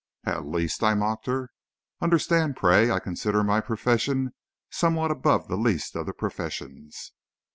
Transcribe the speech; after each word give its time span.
"At 0.23 0.47
least!" 0.47 0.81
I 0.83 0.95
mocked 0.95 1.27
her; 1.27 1.51
"understand, 2.01 2.55
pray, 2.55 2.89
I 2.89 2.97
consider 2.99 3.43
my 3.43 3.61
profession 3.61 4.33
somewhat 4.71 5.11
above 5.11 5.47
the 5.47 5.57
least 5.57 5.95
of 5.95 6.07
the 6.07 6.13
professions!" 6.13 7.11